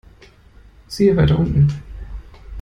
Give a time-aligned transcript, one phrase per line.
[0.87, 1.69] Siehe weiter unten.